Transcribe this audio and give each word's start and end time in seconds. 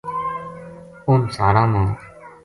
اُنھ 1.09 1.27
سالاں 1.35 1.65
ما 1.73 1.83